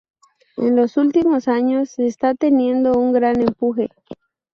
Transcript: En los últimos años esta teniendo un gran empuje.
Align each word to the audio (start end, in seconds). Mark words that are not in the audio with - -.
En 0.57 0.75
los 0.75 0.97
últimos 0.97 1.47
años 1.47 1.99
esta 1.99 2.33
teniendo 2.33 2.93
un 2.97 3.13
gran 3.13 3.39
empuje. 3.39 3.91